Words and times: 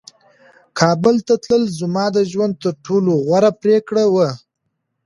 کابل 0.79 1.15
ته 1.27 1.33
تلل 1.43 1.63
زما 1.79 2.05
د 2.15 2.17
ژوند 2.31 2.53
تر 2.63 2.73
ټولو 2.85 3.11
غوره 3.25 3.51
پرېکړه 3.61 4.03
وه. 4.13 4.29